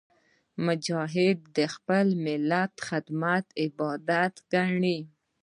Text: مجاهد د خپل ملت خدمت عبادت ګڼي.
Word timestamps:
مجاهد 0.65 1.37
د 1.57 1.59
خپل 1.73 2.05
ملت 2.25 2.73
خدمت 2.87 3.45
عبادت 3.63 4.33
ګڼي. 4.53 4.99